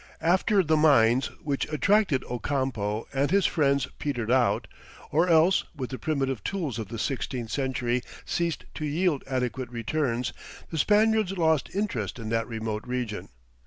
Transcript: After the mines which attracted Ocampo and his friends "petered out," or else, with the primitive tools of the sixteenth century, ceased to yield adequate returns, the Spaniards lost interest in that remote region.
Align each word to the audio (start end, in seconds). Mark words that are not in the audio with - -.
After 0.23 0.63
the 0.63 0.77
mines 0.77 1.27
which 1.43 1.71
attracted 1.71 2.23
Ocampo 2.23 3.07
and 3.13 3.29
his 3.29 3.45
friends 3.45 3.87
"petered 3.99 4.31
out," 4.31 4.67
or 5.11 5.27
else, 5.29 5.63
with 5.75 5.91
the 5.91 5.99
primitive 5.99 6.43
tools 6.43 6.79
of 6.79 6.87
the 6.87 6.97
sixteenth 6.97 7.51
century, 7.51 8.01
ceased 8.25 8.65
to 8.73 8.85
yield 8.87 9.23
adequate 9.27 9.69
returns, 9.69 10.33
the 10.71 10.79
Spaniards 10.79 11.37
lost 11.37 11.69
interest 11.75 12.17
in 12.17 12.29
that 12.29 12.47
remote 12.47 12.81
region. 12.87 13.29